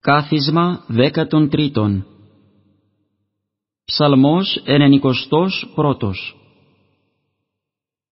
[0.00, 2.04] Κάθισμα δέκατον τρίτον.
[3.84, 6.36] Ψαλμός ενενικοστός πρώτος.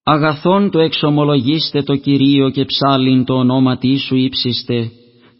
[0.05, 4.91] Αγαθόν το εξομολογήστε το Κυρίο και ψάλιν το ονόματί σου ύψιστε,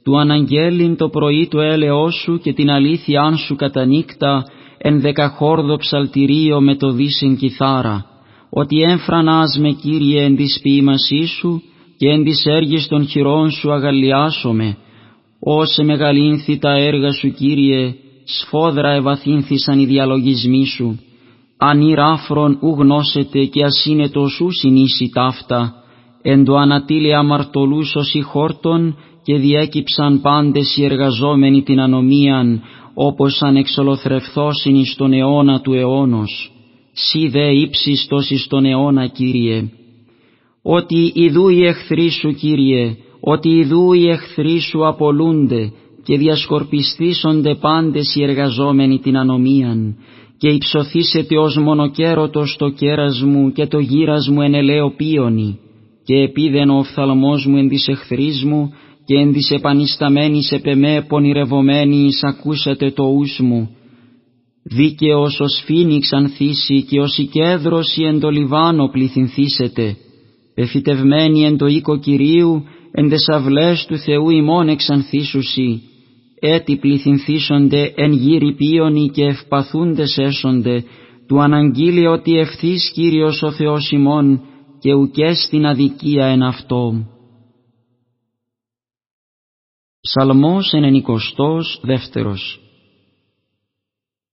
[0.05, 4.45] του αναγγέλιν το πρωί το έλεός σου και την αλήθειά σου κατά νύκτα,
[4.79, 8.05] εν δεκαχόρδο ψαλτηρίο με το δύσιν κιθάρα,
[8.51, 11.63] ότι έμφρανάς με Κύριε εν της ποίημασή σου
[11.97, 14.77] και εν της έργης των χειρών σου αγαλιάσομαι,
[15.49, 21.01] Όσε μεγαλύνθη τα έργα σου Κύριε, σφόδρα ευαθύνθησαν οι διαλογισμοί σου.
[21.59, 25.75] Αν ηράφρον ου γνώσετε και ασύνετος σου συνήσει ταύτα,
[26.23, 32.63] εν το ανατήλε αμαρτωλούς ως χόρτων και διέκυψαν πάντες οι εργαζόμενοι την ανομίαν,
[32.95, 36.53] όπως αν εξολοθρευθώσιν εις τον αιώνα του αιώνος.
[36.93, 39.69] Σι δε ύψιστος εις τον αιώνα, Κύριε.
[40.63, 42.97] Ότι ιδού οι εχθροί σου, Κύριε,
[43.29, 45.73] ότι ιδού οι εχθροί σου απολούνται
[46.05, 49.97] και διασκορπιστήσονται πάντες οι εργαζόμενοι την ανομίαν
[50.39, 55.59] και υψωθήσετε ως μονοκέρωτος το κέρας μου και το γύρας μου εν ελαίο πίονι
[56.05, 58.73] και επίδεν ο οφθαλμός μου εν της εχθρής μου
[59.05, 63.71] και εν της επανισταμένης επεμέ πονηρευομένης ακούσατε το ους μου.
[64.63, 69.97] Δίκαιος ως φίνιξ ανθίσει και ως η κέδρωση εν το Λιβάνο πληθυνθήσετε.
[70.55, 72.65] Εφητευμένη εν το οίκο Κυρίου
[72.99, 75.83] εν τες αυλές του Θεού ημών εξανθήσουσι,
[76.41, 80.85] έτι πληθυνθήσονται εν γύρι πίονοι και ευπαθούντες έσονται,
[81.27, 84.41] του αναγγείλει ότι ευθύς Κύριος ο Θεός ημών
[84.81, 87.07] και ουκές στην αδικία εν αυτό.
[90.01, 92.61] Ψαλμός ενενικοστός δεύτερος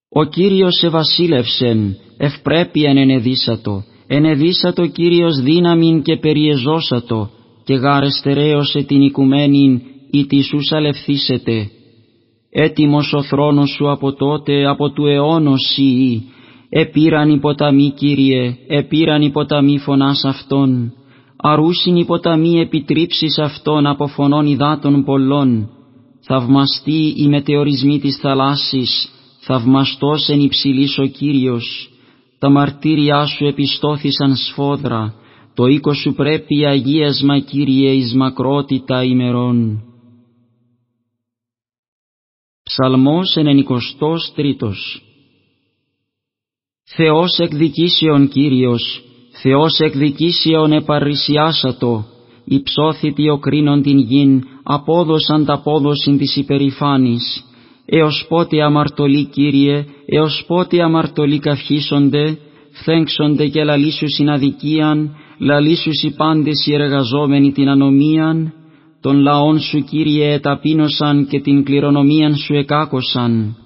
[0.09, 7.29] Ο Κύριος ευασίλευσεν, ευπρέπειαν ενεδίσατο, ενεδίσατο Κύριος δύναμιν και περιεζώσατο,
[7.63, 11.69] και γάρεστερέωσε την οικουμένην ή τη σου σαλευθήσετε.
[12.49, 16.23] Έτοιμος ο θρόνος σου από τότε, από του αιώνος σιή,
[16.69, 20.93] επήραν οι ποταμοί Κύριε, επήραν οι ποταμοί φωνάς αυτών,
[21.37, 25.69] αρούσιν οι ποταμοί επιτρίψεις αυτών από φωνών υδάτων πολλών,
[26.25, 29.09] θαυμαστεί η μετεωρισμοί της θαλάσσης,
[29.39, 31.89] θαυμαστός εν υψηλής ο Κύριος,
[32.39, 35.13] τα μαρτύρια σου επιστόθησαν σφόδρα,
[35.53, 39.83] το οίκο σου πρέπει αγίασμα Κύριε εις μακρότητα ημερών.
[42.63, 45.03] Ψαλμός ενενικοστός τρίτος
[46.95, 49.03] Θεός εκδικήσεων Κύριος,
[49.41, 52.05] Θεός εκδικήσεων επαρρησιάσατο,
[52.45, 57.45] υψώθητη ο κρίνον την γην, απόδοσαν τα πόδοσιν της υπερηφάνης,
[57.85, 62.37] έως πότε αμαρτωλοί Κύριε, έως πότε αμαρτωλοί καυχήσονται,
[62.71, 68.53] φθέγξονται και λαλήσουσιν αδικίαν, λαλήσουσι πάντες οι εργαζόμενοι την ανομίαν,
[69.01, 73.57] των λαών σου Κύριε εταπείνωσαν και την κληρονομίαν σου εκάκωσαν.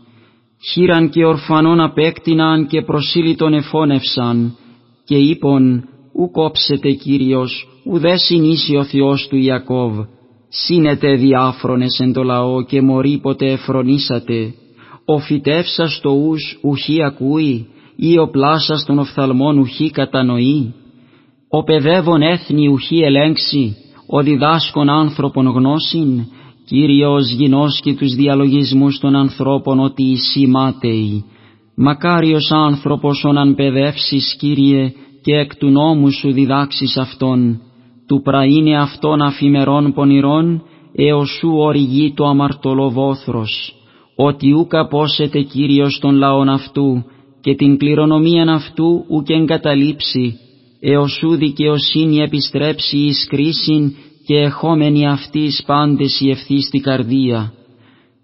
[0.71, 4.55] Χείραν και ορφανών απέκτηναν και προσήλυτον εφώνευσαν
[5.05, 5.83] και είπον
[6.13, 9.99] ου κόψετε Κύριος, ουδέ συνήσει ο Θεός του Ιακώβ.
[10.49, 14.53] Σύνετε διάφρονες εν το λαό και μωρήποτε εφρονήσατε.
[15.05, 20.73] Ο φυτεύσας το ους ουχή ακούει ή ο πλάσας των οφθαλμών ουχή κατανοεί
[21.49, 23.75] ο παιδεύων έθνη ουχή ελέγξει,
[24.07, 26.25] ο διδάσκων άνθρωπον γνώσιν,
[26.65, 31.25] Κύριος γινώσκει τους διαλογισμούς των ανθρώπων ότι εσύ μάταιοι.
[31.75, 34.91] Μακάριος άνθρωπος όναν παιδεύσεις, Κύριε,
[35.23, 37.61] και εκ του νόμου σου διδάξεις αυτόν,
[38.07, 40.61] του πραήνε αυτόν αφημερών πονηρών,
[40.95, 43.73] έως σου οριγεί το αμαρτωλό βόθρος,
[44.15, 47.03] ότι ούκα πόσετε Κύριος των λαών αυτού,
[47.41, 50.39] και την κληρονομίαν αυτού ουκ εγκαταλείψει,
[50.79, 53.93] έως σου δικαιοσύνη επιστρέψει εις κρίσιν
[54.25, 57.53] και εχόμενη αυτής πάντες η ευθύς στη καρδία.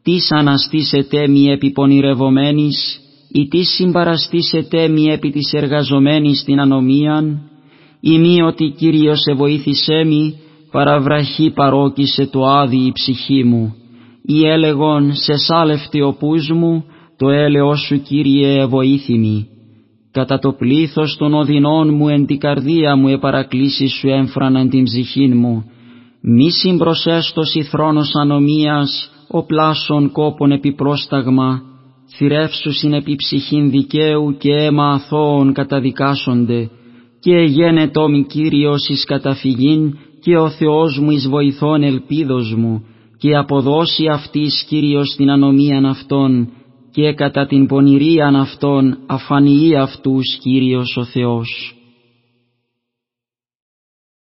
[0.03, 2.99] Τις αναστήσετε μη επί πονηρευομένης,
[3.31, 7.41] ή τις συμπαραστήσετε μη επί της εργαζομένης την ανομίαν,
[8.01, 10.35] ή μη ότι Κύριος σε βοήθησέ μη,
[10.71, 13.75] παραβραχή παρόκησε το άδει η ψυχή μου,
[14.25, 16.85] ή έλεγον σε σάλευτε ο πούς μου,
[17.17, 19.47] το έλεος σου Κύριε εβοήθημη
[20.13, 25.37] κατά το πλήθος των οδυνών μου εν την καρδία μου επαρακλήσεις σου έμφραναν την ψυχήν
[25.37, 25.65] μου.
[26.21, 31.61] Μη συμπροσέστος η θρόνος ανομίας, ο πλάσων κόπων επιπρόσταγμα,
[32.17, 36.69] θυρεύσουσιν επί ψυχήν δικαίου και αίμα αθώων καταδικάσονται,
[37.19, 42.85] και γένετό μη Κύριος εις καταφυγήν, και ο Θεός μου εις βοηθών ελπίδος μου,
[43.17, 46.49] και αποδώσει αυτής Κύριος την ανομίαν αυτών,
[46.93, 51.75] και κατά την πονηρίαν αυτών αφανιεί αυτούς Κύριος ο Θεός.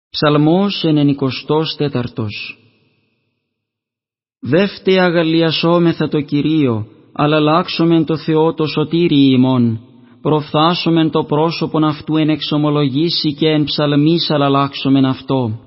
[0.09, 2.25] Ψαλμός 94
[4.39, 9.79] Δεύτε αγαλιασόμεθα το Κυρίο, αλλά αλλάξομεν το Θεό το σωτήρι ημών.
[10.21, 15.59] Προφθάσομεν το πρόσωπον αυτού εν εξομολογήσει και εν ψαλμής αλλάξομεν αυτό.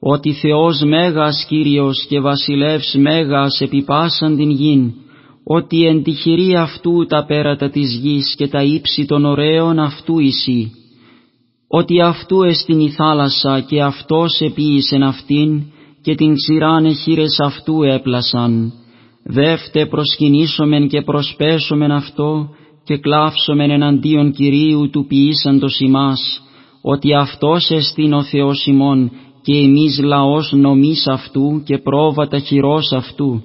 [0.00, 4.92] Ότι Θεός Μέγας Κύριος και Βασιλεύς Μέγας επιπάσαν την γην,
[5.44, 10.18] ότι εν τη χειρή αυτού τα πέρατα της γης και τα ύψη των ωραίων αυτού
[10.18, 10.72] εισή,
[11.68, 15.62] ότι αυτού εστιν η θάλασσα και αυτός επίησεν αυτήν
[16.02, 18.72] και την ξηράνε χείρες αυτού έπλασαν.
[19.24, 22.48] Δεύτε προσκυνήσομεν και προσπέσομεν αυτό
[22.84, 26.42] και κλάψομεν εναντίον Κυρίου του ποιήσαντος ημάς,
[26.82, 29.10] ότι αυτός εστιν ο Θεός ημών
[29.42, 33.42] και εμείς λαός νομής αυτού και πρόβατα χειρός αυτού.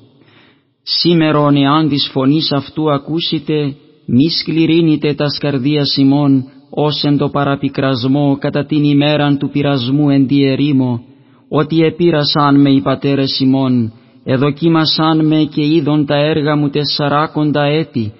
[0.89, 3.75] Σήμερον εάν της φωνής αυτού ακούσετε,
[4.05, 10.27] μη σκληρύνετε τας σκαρδίας ημών, ως εν το παραπικρασμό κατά την ημέραν του πειρασμού εν
[10.27, 11.03] τη ερήμο,
[11.49, 13.93] ότι επήρασαν με οι πατέρες ημών,
[14.23, 18.13] εδοκίμασαν με και είδον τα έργα μου τεσσαράκοντα έτη,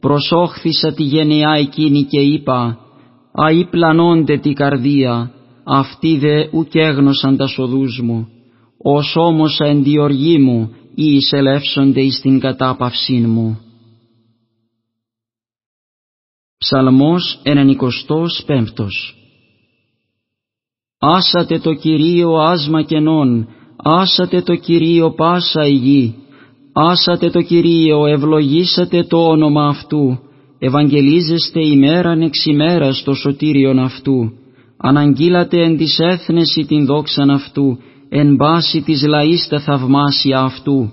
[0.00, 2.78] προσόχθησα τη γενεά εκείνη και είπα,
[3.42, 5.30] «Αΐ πλανώνται τη καρδία,
[5.64, 8.28] αυτοί δε ουκ έγνωσαν τα σοδούς μου,
[8.82, 13.58] ως όμως εν διοργή μου ή εισελεύσονται εις την κατάπαυσήν μου».
[16.58, 18.78] Ψαλμός 95
[20.98, 26.14] Άσατε το Κυρίο άσμα κενών, άσατε το Κυρίο πάσα η γη,
[26.72, 30.18] άσατε το Κυρίο, ευλογήσατε το όνομα Αυτού,
[30.58, 34.32] ευαγγελίζεστε ημέραν εξ ημέρας το σωτήριον Αυτού,
[34.76, 37.78] αναγγείλατε εν της έθνεση την δόξαν Αυτού,
[38.16, 40.92] εν πάση της λαής τα θαυμάσια Αυτού,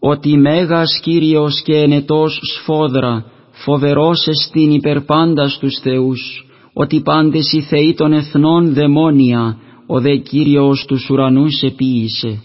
[0.00, 3.24] ότι Μέγας Κύριος και ενετός σφόδρα,
[3.64, 9.56] φοβερός εστίν υπερπάντας τους θεούς, ότι πάντες οι θεοί των εθνών δαιμόνια,
[9.86, 12.42] ο δε Κύριος τους ουρανούς επίησε.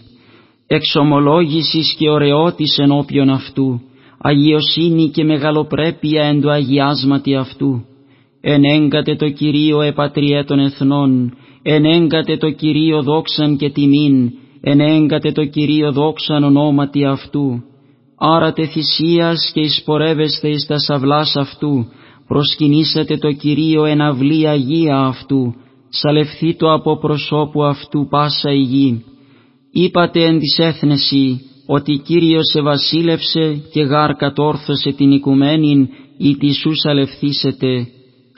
[0.66, 3.80] Εξομολόγησης και ωραιότης ενώπιον αυτού,
[4.18, 7.84] αγιοσύνη και μεγαλοπρέπεια εν το αγιάσματι αυτού.
[8.40, 14.30] Ενέγκατε το Κυρίο επατριέ των εθνών, ενέγκατε το Κυρίο δόξαν και τιμήν,
[14.60, 17.62] ενέγκατε το Κυρίο δόξαν ονόματι αυτού.
[18.18, 21.86] Άρατε θυσίας και εισπορεύεστε εις τα σαυλάς αυτού,
[22.26, 25.54] προσκυνήσατε το Κυρίο εν αυλή Αγία αυτού,
[25.88, 29.04] σαλευθεί το από προσώπου αυτού πάσα η γη.
[29.72, 35.88] Είπατε εν της έθνεση, ότι Κύριος ευασίλευσε και γάρ κατόρθωσε την οικουμένην
[36.18, 37.88] ή της σου σαλευθήσετε,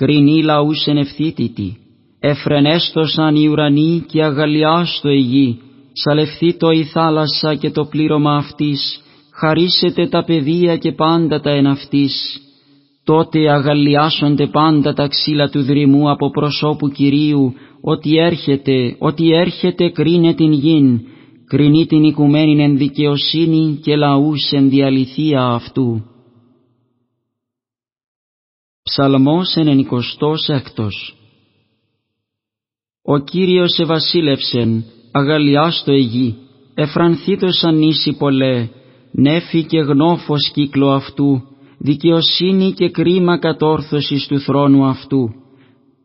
[0.00, 1.76] κρινή λαούς εν ευθύτητη.
[2.20, 5.58] Εφρενέστοσαν οι ουρανοί και αγαλιάστο η γη,
[5.92, 9.02] σαλευθεί το η θάλασσα και το πλήρωμα αυτής,
[9.40, 12.40] χαρίσετε τα παιδεία και πάντα τα εν αυτής.
[13.04, 17.52] Τότε αγαλιάσονται πάντα τα ξύλα του δρυμού από προσώπου Κυρίου,
[17.82, 21.00] ότι έρχεται, ότι έρχεται κρίνε την γην,
[21.48, 26.09] κρινεί την οικουμένη εν δικαιοσύνη και λαούς εν διαλυθία αυτού.
[28.82, 29.56] Ψαλμός
[30.46, 31.14] έκτος
[33.02, 36.36] Ο Κύριος ευασίλευσεν, αγαλιάστο εγεί,
[36.74, 38.68] εφρανθήτως ανήσι πολλέ,
[39.12, 41.42] νέφη και γνώφος κύκλο αυτού,
[41.78, 45.34] δικαιοσύνη και κρίμα κατόρθωσης του θρόνου αυτού.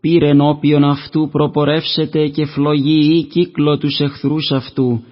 [0.01, 5.03] Πήρε ενώπιον αυτού προπορεύσετε και φλογεί ή κύκλο τους εχθρούς αυτού.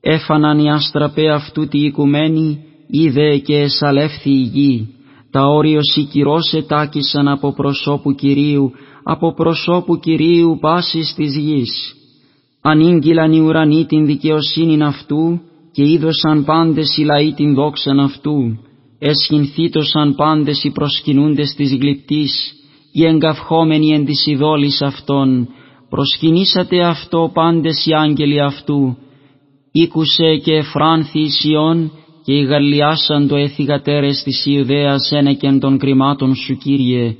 [0.00, 4.95] Έφαναν οι αστραπέ αυτού τη οικουμένη, είδε και εσαλεύθη η γη.
[5.36, 8.70] Τα όριος κυρός ετάκησαν από προσώπου Κυρίου,
[9.02, 11.94] από προσώπου Κυρίου πάσης της γης.
[12.62, 15.40] Ανήγγυλαν οι ουρανοί την δικαιοσύνην αυτού
[15.72, 18.58] και είδωσαν πάντες οι λαοί την δόξαν αυτού.
[18.98, 22.52] Εσχυνθήτωσαν πάντες οι προσκυνούντες της γλυπτής,
[22.92, 25.48] οι εγκαυχόμενοι εν της ειδόλης αυτών,
[25.88, 28.96] προσκυνήσατε αυτό πάντες οι άγγελοι αυτού,
[29.72, 31.90] ήκουσε και εφράνθη η Σιών,
[32.26, 37.16] και οι γαλλιάσαν το έθιγατέρες της Ιουδαίας ένεκεν των κρυμάτων σου Κύριε,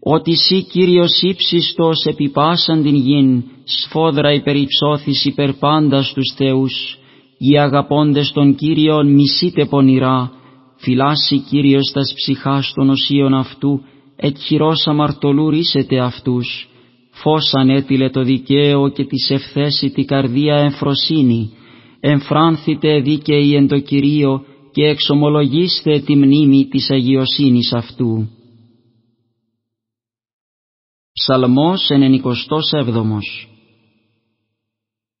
[0.00, 6.98] ότι σύ Κύριος ύψιστος επιπάσαν την γην, σφόδρα υπερυψώθης υπερπάντας τους θεούς,
[7.38, 10.32] οι αγαπώντες των Κύριων μισείτε πονηρά,
[10.76, 13.80] φυλάσσει Κύριος τας ψυχάς των οσίων αυτού,
[14.16, 16.68] εκχειρός αμαρτωλού ρίσετε αυτούς,
[17.10, 21.50] φως ανέτειλε το δικαίο και της ευθέση τη καρδία εμφροσύνη,
[22.00, 28.28] εμφράνθητε δίκαιοι εν το Κυρίο και εξομολογήστε τη μνήμη της αγιοσύνης αυτού.
[31.12, 32.70] Ψαλμός 97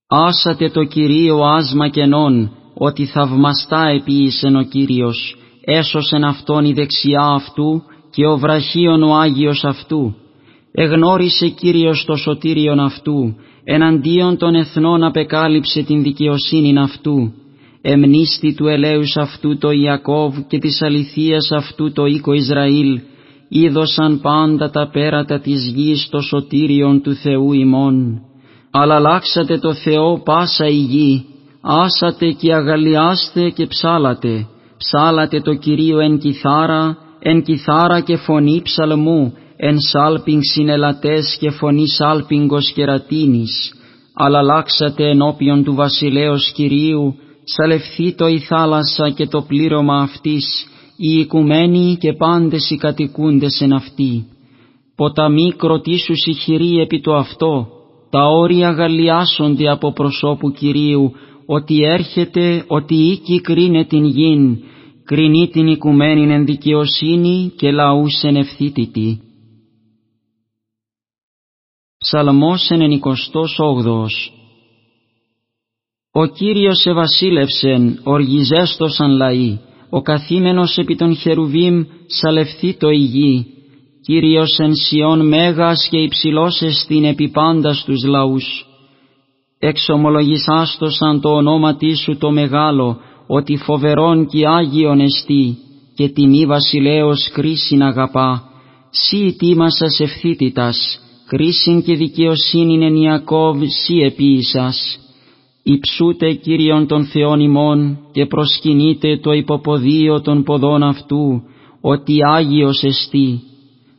[0.06, 7.82] Άσατε το Κυρίο άσμα κενών, ότι θαυμαστά επίησεν ο Κύριος, έσωσεν αυτόν η δεξιά αυτού
[8.10, 10.14] και ο βραχίον ο Άγιος αυτού.
[10.72, 13.34] Εγνώρισε Κύριος το σωτήριον αυτού,
[13.64, 17.32] εναντίον των εθνών απεκάλυψε την δικαιοσύνην αυτού.
[17.82, 23.00] εμνίστη του ελέους αυτού το Ιακώβ και της αληθείας αυτού το οίκο Ισραήλ,
[23.48, 28.20] είδωσαν πάντα τα πέρατα της γης το σωτήριον του Θεού ημών.
[28.70, 31.24] Αλλά αλλάξατε το Θεό πάσα η γη,
[31.60, 34.46] άσατε και αγαλιάστε και ψάλατε,
[34.78, 41.88] ψάλατε το Κυρίο εν κιθάρα, εν κιθάρα και φωνή ψαλμού, εν σάλπινγκ συνελατές και φωνή
[41.88, 43.72] σάλπιγγος κερατίνης,
[44.14, 47.14] αλλά αλλάξατε ενώπιον του βασιλέως Κυρίου,
[48.16, 54.26] το η θάλασσα και το πλήρωμα αυτής, οι οικουμένοι και πάντες οι κατοικούντες εν αυτή.
[54.96, 57.66] Ποταμοί κροτήσους η χειρή επί το αυτό,
[58.10, 61.12] τα όρια γαλλιάσονται από προσώπου Κυρίου,
[61.46, 64.58] ότι έρχεται, ότι οίκη κρίνε την γην,
[65.04, 69.20] κρίνει την οικουμένην εν δικαιοσύνη και λαούς εν ευθύτητη.
[72.04, 72.70] Ψαλμός
[73.58, 74.32] όγδος
[76.12, 79.58] Ο Κύριος ευασίλευσεν, οργιζέστοσαν λαοί,
[79.90, 83.46] ο καθήμενος επί των χερουβίμ σαλευθεί το υγιή,
[84.02, 88.66] Κύριος εν Σιών μέγας και υψηλός εστίν επί πάντας τους λαούς.
[89.58, 95.56] Εξομολογησάστοσαν το ονόμα σου το μεγάλο, ότι φοβερόν και Άγιον εστί,
[95.94, 98.42] και τιμή βασιλέως κρίσιν αγαπά,
[98.90, 104.98] σύ τίμασας ευθύτητας, κρίσιν και δικαιοσύνην εν Ιακώβ σύ επίησας.
[105.62, 111.42] Υψούτε Κύριον των Θεών ημών και προσκυνείτε το υποποδίο των ποδών αυτού,
[111.80, 113.40] ότι Άγιος εστί.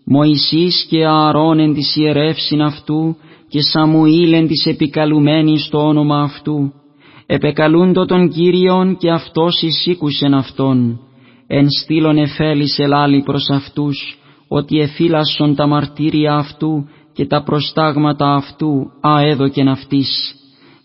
[0.05, 3.15] Μωυσής και Ααρών εν της ιερεύσιν αυτού
[3.49, 6.73] και Σαμουήλ εν της επικαλουμένης το όνομα αυτού.
[7.25, 10.99] Επεκαλούντο τον Κύριον και αυτός εισήκουσεν αυτόν.
[11.47, 18.91] Εν στήλων εφέλης ελάλη προς αυτούς, ότι εφύλασσον τα μαρτύρια αυτού και τα προστάγματα αυτού
[19.01, 20.35] αέδοκεν αυτής.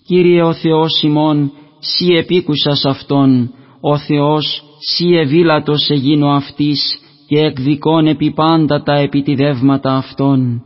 [0.06, 8.06] Κύριε ο Θεός ημών, σύ επίκουσας Αυτόν, ο Θεός σύ ευήλατος εγίνω αυτής και εκδικών
[8.06, 10.62] επί πάντα τα επιτιδεύματα Αυτών.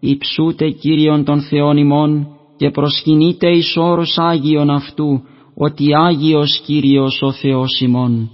[0.00, 5.22] Υψούτε Κύριον των Θεών ημών και προσκυνείτε εις όρος Άγιον αυτού,
[5.56, 8.30] ότι Άγιος Κύριος ο Θεός ημών.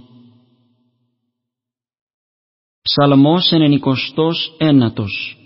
[2.81, 5.40] Ψαλμός ενενικοστός ένατος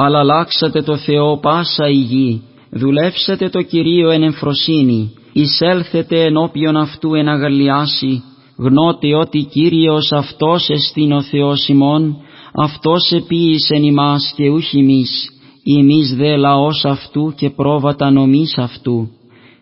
[0.00, 7.14] Αλλά αλλάξατε το Θεό πάσα η γη, δουλεύσετε το Κυρίο εν εμφροσύνη, εισέλθετε ενώπιον αυτού
[7.14, 8.22] εν αγαλιάσει,
[8.56, 12.16] γνώτε ότι Κύριος αυτός εστίν ο Θεός ημών,
[12.54, 15.30] αυτός επίησεν ημάς και ούχ ημείς,
[15.62, 19.08] ημείς δε λαός αυτού και πρόβατα νομής αυτού.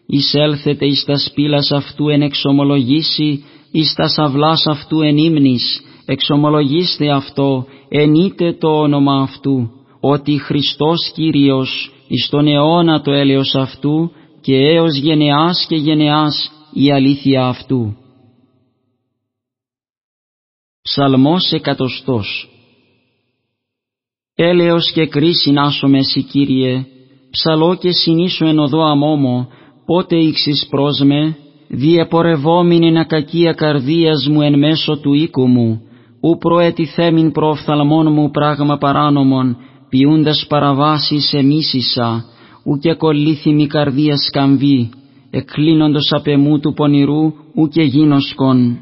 [0.07, 7.66] Εισέλθετε εις τα σπήλας αυτού εν εξομολογήσει, εις τα σαυλάς αυτού εν ύμνης, εξομολογήστε αυτό,
[7.88, 9.71] ενείτε το όνομα αυτού,
[10.10, 14.10] ότι Χριστός Κύριος εις τον αιώνα το έλεος αυτού
[14.40, 17.96] και έως γενεάς και γενεάς η αλήθεια αυτού.
[20.82, 22.50] Ψαλμός εκατοστός
[24.38, 26.84] Έλεος και κρίσιν άσομε εσύ Κύριε,
[27.30, 29.48] ψαλώ και συνήσω εν οδό αμόμο,
[29.86, 31.36] πότε ήξεις προς με,
[31.68, 35.80] διεπορευόμην ακακία καρδίας μου εν μέσω του οίκου μου,
[36.20, 39.56] ου προετιθέμην προοφθαλμών μου πράγμα παράνομον,
[39.97, 42.25] ποιούντας παραβάσεις εμίσησα,
[42.65, 44.91] ου και κολλήθη καρδίας σκαμβή,
[45.31, 48.79] εκκλίνοντος απ' εμού του πονηρού, ου και γίνοσκον.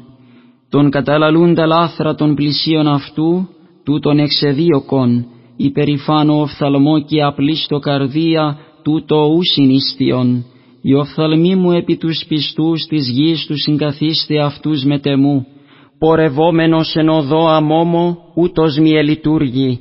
[0.69, 3.47] Τον καταλαλούντα λάθρα των πλησίων αυτού,
[3.83, 5.25] τούτον εξεδίωκον,
[5.57, 10.45] υπερηφάνω οφθαλμό και απλήστο καρδία, τούτο ου συνίστιον.
[10.81, 15.45] Οι οφθαλμοί μου επί τους πιστούς της γης του συγκαθίστε αυτούς με τεμού,
[15.99, 19.79] πορευόμενος εν οδό αμόμο, ούτως μη ελειτούργη,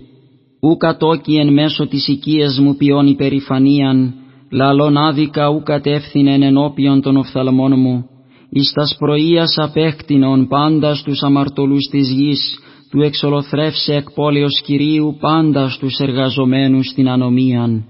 [0.65, 4.15] ου κατόκι εν μέσω της οικίας μου ποιόν υπερηφανίαν,
[4.51, 8.05] λαλών άδικα ου κατεύθυνεν ενώπιον των οφθαλμών μου,
[8.51, 12.59] εις τας πρωίας απέκτηνον πάντας στους αμαρτωλούς της γης,
[12.91, 17.85] του εξολοθρεύσε εκ πόλεως Κυρίου πάντας στους εργαζομένους στην ανομίαν.